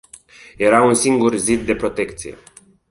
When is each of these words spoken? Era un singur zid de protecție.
Era 0.67 0.81
un 0.83 0.93
singur 0.95 1.35
zid 1.35 1.61
de 1.65 1.75
protecție. 1.75 2.35